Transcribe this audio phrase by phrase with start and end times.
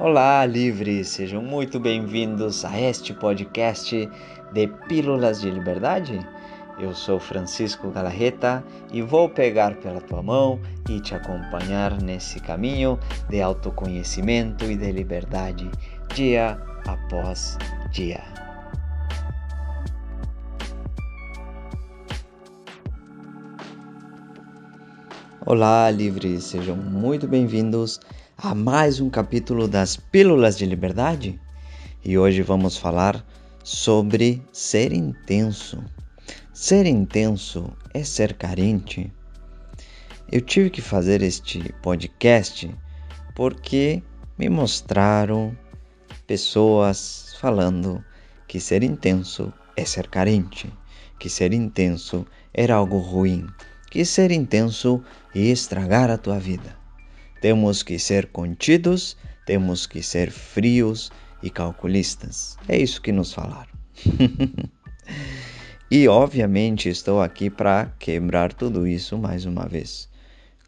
[0.00, 1.08] Olá, livres!
[1.08, 4.08] Sejam muito bem-vindos a este podcast
[4.52, 6.24] de Pílulas de Liberdade.
[6.78, 12.96] Eu sou Francisco Galarreta e vou pegar pela tua mão e te acompanhar nesse caminho
[13.28, 15.68] de autoconhecimento e de liberdade,
[16.14, 16.56] dia
[16.86, 17.58] após
[17.90, 18.22] dia.
[25.44, 26.44] Olá, livres!
[26.44, 27.98] Sejam muito bem-vindos
[28.40, 31.40] a mais um capítulo das Pílulas de Liberdade
[32.04, 33.26] e hoje vamos falar
[33.64, 35.82] sobre ser intenso.
[36.52, 39.12] Ser intenso é ser carente?
[40.30, 42.72] Eu tive que fazer este podcast
[43.34, 44.04] porque
[44.38, 45.52] me mostraram
[46.24, 48.04] pessoas falando
[48.46, 50.72] que ser intenso é ser carente,
[51.18, 52.24] que ser intenso
[52.54, 53.48] era algo ruim,
[53.90, 55.02] que ser intenso
[55.34, 56.77] ia estragar a tua vida.
[57.40, 62.56] Temos que ser contidos, temos que ser frios e calculistas.
[62.68, 63.70] É isso que nos falaram.
[65.88, 70.08] e obviamente estou aqui para quebrar tudo isso mais uma vez.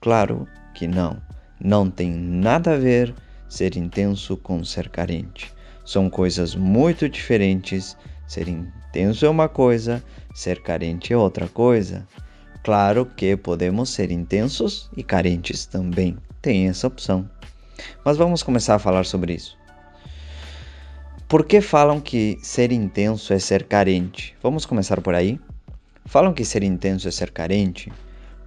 [0.00, 1.20] Claro que não,
[1.60, 3.14] não tem nada a ver
[3.48, 5.52] ser intenso com ser carente.
[5.84, 7.96] São coisas muito diferentes.
[8.28, 12.06] Ser intenso é uma coisa, ser carente é outra coisa.
[12.62, 17.28] Claro que podemos ser intensos e carentes também tem essa opção.
[18.04, 19.58] Mas vamos começar a falar sobre isso.
[21.28, 24.36] Por que falam que ser intenso é ser carente?
[24.42, 25.40] Vamos começar por aí?
[26.04, 27.90] Falam que ser intenso é ser carente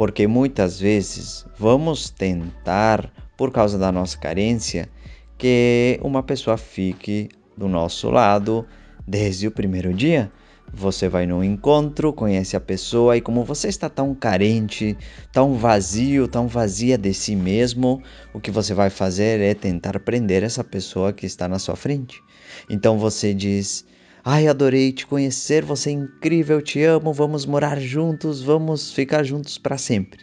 [0.00, 4.88] porque muitas vezes vamos tentar, por causa da nossa carência,
[5.36, 8.66] que uma pessoa fique do nosso lado
[9.06, 10.32] desde o primeiro dia.
[10.72, 14.96] Você vai num encontro, conhece a pessoa e como você está tão carente,
[15.32, 18.00] tão vazio, tão vazia de si mesmo,
[18.32, 22.22] o que você vai fazer é tentar prender essa pessoa que está na sua frente.
[22.68, 23.84] Então você diz:
[24.24, 29.58] "Ai, adorei te conhecer, você é incrível, te amo, vamos morar juntos, vamos ficar juntos
[29.58, 30.20] para sempre".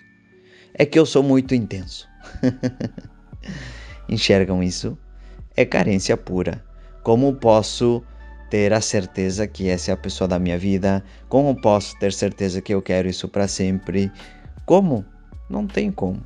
[0.74, 2.08] É que eu sou muito intenso.
[4.08, 4.98] Enxergam isso?
[5.56, 6.64] É carência pura.
[7.04, 8.02] Como posso
[8.50, 11.04] ter a certeza que essa é a pessoa da minha vida?
[11.28, 14.12] Como posso ter certeza que eu quero isso para sempre?
[14.66, 15.06] Como?
[15.50, 16.22] Não tem como.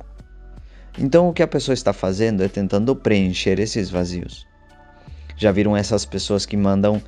[0.98, 4.46] Então o que a pessoa está fazendo é tentando preencher esses vazios.
[5.36, 7.00] Já viram essas pessoas que mandam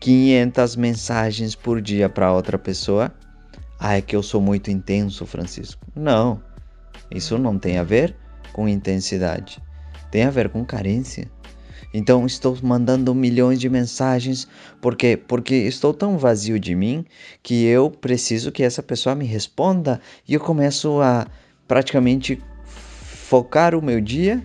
[0.00, 3.12] 500 mensagens por dia para outra pessoa?
[3.78, 5.84] Ah, é que eu sou muito intenso, Francisco.
[5.94, 6.42] Não.
[7.10, 8.14] Isso não tem a ver
[8.52, 9.60] com intensidade.
[10.10, 11.28] Tem a ver com carência.
[11.94, 14.48] Então estou mandando milhões de mensagens
[14.80, 17.04] porque porque estou tão vazio de mim
[17.42, 21.26] que eu preciso que essa pessoa me responda e eu começo a
[21.68, 24.42] praticamente focar o meu dia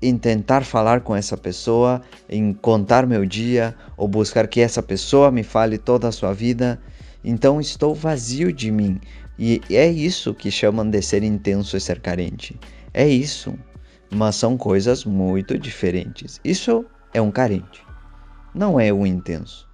[0.00, 5.30] em tentar falar com essa pessoa, em contar meu dia ou buscar que essa pessoa
[5.30, 6.80] me fale toda a sua vida.
[7.24, 9.00] Então estou vazio de mim.
[9.36, 12.58] E é isso que chamam de ser intenso e ser carente.
[12.94, 13.56] É isso
[14.10, 16.40] mas são coisas muito diferentes.
[16.44, 17.82] Isso é um carente,
[18.54, 19.68] não é um intenso.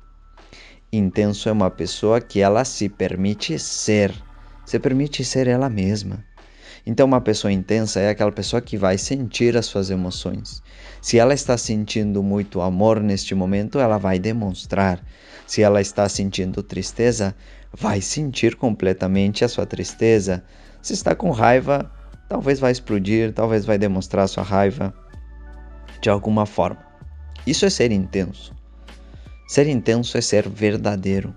[0.92, 4.14] Intenso é uma pessoa que ela se permite ser,
[4.64, 6.24] se permite ser ela mesma.
[6.86, 10.62] Então, uma pessoa intensa é aquela pessoa que vai sentir as suas emoções.
[11.00, 15.02] Se ela está sentindo muito amor neste momento, ela vai demonstrar.
[15.46, 17.34] Se ela está sentindo tristeza,
[17.72, 20.44] vai sentir completamente a sua tristeza.
[20.82, 21.90] Se está com raiva,
[22.28, 24.92] talvez vai explodir, talvez vai demonstrar sua raiva
[26.00, 26.78] de alguma forma.
[27.46, 28.54] Isso é ser intenso.
[29.46, 31.34] Ser intenso é ser verdadeiro,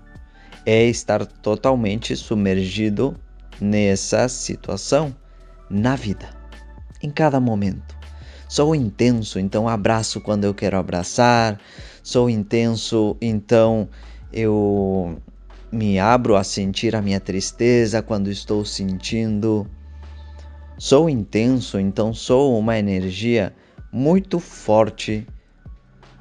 [0.64, 3.16] é estar totalmente submergido
[3.60, 5.14] nessa situação,
[5.68, 6.30] na vida,
[7.02, 7.96] em cada momento.
[8.48, 11.60] Sou intenso, então abraço quando eu quero abraçar.
[12.02, 13.86] Sou intenso, então
[14.32, 15.20] eu
[15.70, 19.68] me abro a sentir a minha tristeza quando estou sentindo.
[20.78, 23.52] Sou intenso, então sou uma energia
[23.92, 25.26] muito forte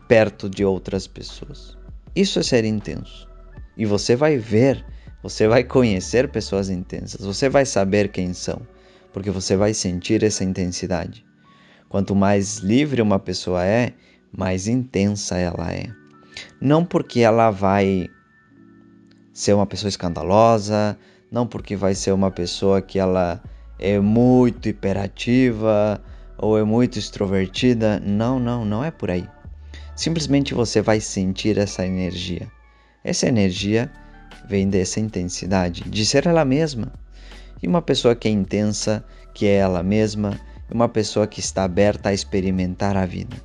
[0.08, 1.78] perto de outras pessoas.
[2.16, 3.30] Isso é ser intenso.
[3.78, 4.84] E você vai ver,
[5.22, 8.60] você vai conhecer pessoas intensas, você vai saber quem são,
[9.14, 11.24] porque você vai sentir essa intensidade.
[11.88, 13.94] Quanto mais livre uma pessoa é,
[14.36, 15.88] mais intensa ela é.
[16.60, 18.10] Não porque ela vai
[19.32, 20.98] ser uma pessoa escandalosa,
[21.32, 23.40] não porque vai ser uma pessoa que ela
[23.80, 26.02] é muito hiperativa
[26.38, 28.00] ou é muito extrovertida.
[28.00, 29.28] Não, não, não é por aí.
[29.96, 32.52] Simplesmente você vai sentir essa energia.
[33.04, 33.92] Essa energia
[34.48, 36.94] vem dessa intensidade, de ser ela mesma.
[37.62, 39.04] E uma pessoa que é intensa,
[39.34, 40.40] que é ela mesma,
[40.70, 43.36] uma pessoa que está aberta a experimentar a vida.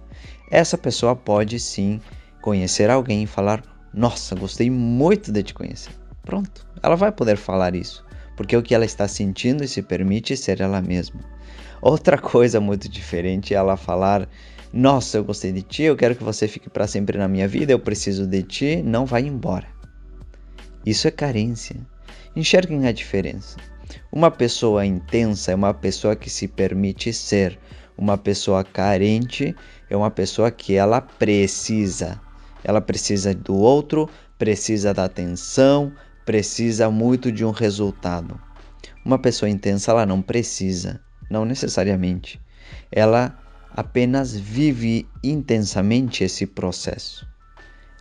[0.50, 2.00] essa pessoa pode sim
[2.42, 3.62] conhecer alguém e falar:
[3.94, 5.92] Nossa, gostei muito de te conhecer.
[6.22, 8.04] Pronto, ela vai poder falar isso,
[8.36, 11.20] porque o que ela está sentindo e se permite ser ela mesma.
[11.80, 14.28] Outra coisa muito diferente é ela falar:
[14.72, 17.72] Nossa, eu gostei de ti, eu quero que você fique para sempre na minha vida,
[17.72, 19.66] eu preciso de ti, não vai embora.
[20.84, 21.76] Isso é carência.
[22.34, 23.56] Enxerguem a diferença.
[24.10, 27.58] Uma pessoa intensa é uma pessoa que se permite ser.
[27.96, 29.54] Uma pessoa carente
[29.88, 32.20] é uma pessoa que ela precisa.
[32.64, 34.08] Ela precisa do outro,
[34.38, 35.92] precisa da atenção,
[36.24, 38.40] precisa muito de um resultado.
[39.04, 42.40] Uma pessoa intensa ela não precisa, não necessariamente.
[42.90, 43.38] Ela
[43.70, 47.26] apenas vive intensamente esse processo.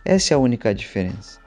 [0.04, 1.40] Essa é a única diferença.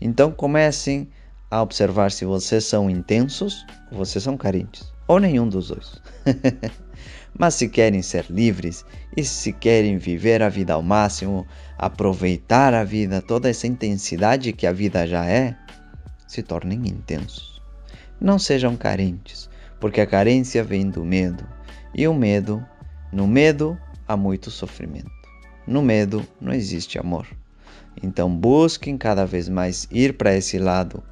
[0.00, 1.08] Então comecem
[1.50, 6.00] a observar se vocês são intensos ou vocês são carentes, ou nenhum dos dois.
[7.38, 8.84] Mas se querem ser livres
[9.16, 11.46] e se querem viver a vida ao máximo,
[11.78, 15.56] aproveitar a vida, toda essa intensidade que a vida já é,
[16.32, 17.60] se tornem intensos.
[18.18, 21.46] Não sejam carentes, porque a carência vem do medo.
[21.94, 22.64] E o medo,
[23.12, 25.10] no medo há muito sofrimento.
[25.66, 27.26] No medo não existe amor.
[28.02, 31.02] Então busquem cada vez mais ir para esse lado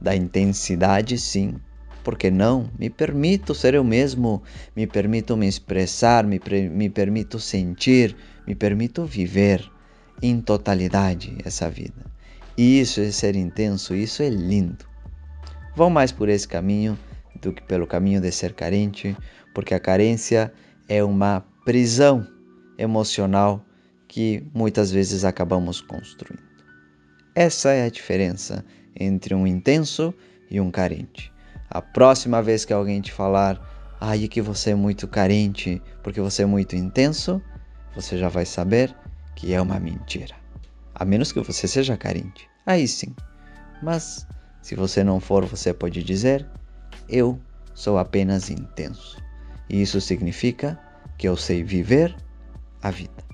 [0.00, 1.56] da intensidade, sim.
[2.02, 2.70] Porque não?
[2.78, 4.42] Me permito ser eu mesmo,
[4.74, 8.16] me permito me expressar, me, me permito sentir,
[8.46, 9.70] me permito viver
[10.22, 12.15] em totalidade essa vida.
[12.56, 14.86] E isso é ser intenso, isso é lindo.
[15.74, 16.98] Vão mais por esse caminho
[17.40, 19.14] do que pelo caminho de ser carente,
[19.54, 20.52] porque a carência
[20.88, 22.26] é uma prisão
[22.78, 23.64] emocional
[24.08, 26.46] que muitas vezes acabamos construindo.
[27.34, 28.64] Essa é a diferença
[28.98, 30.14] entre um intenso
[30.50, 31.30] e um carente.
[31.68, 33.60] A próxima vez que alguém te falar,
[34.00, 37.42] ai que você é muito carente porque você é muito intenso,
[37.94, 38.94] você já vai saber
[39.34, 40.45] que é uma mentira.
[40.98, 42.48] A menos que você seja carente.
[42.64, 43.14] Aí sim.
[43.82, 44.26] Mas
[44.62, 46.46] se você não for, você pode dizer:
[47.06, 47.38] eu
[47.74, 49.22] sou apenas intenso.
[49.68, 50.78] E isso significa
[51.18, 52.16] que eu sei viver
[52.82, 53.24] a vida.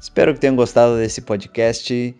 [0.00, 2.16] Espero que tenham gostado desse podcast.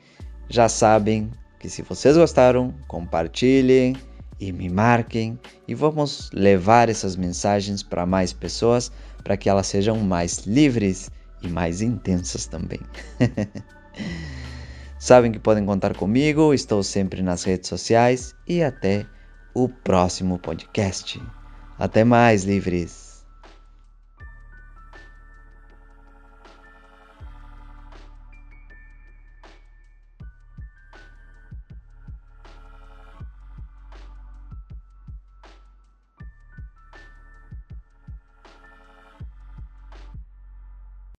[0.49, 3.97] Já sabem que se vocês gostaram, compartilhem
[4.38, 8.93] e me marquem e vamos levar essas mensagens para mais pessoas
[9.25, 11.11] para que elas sejam mais livres
[11.43, 12.81] e mais intensas também.
[14.99, 19.07] Sabem que podem contar comigo, estou sempre nas redes sociais e até
[19.55, 21.21] o próximo podcast.
[21.79, 23.10] Até mais, livres!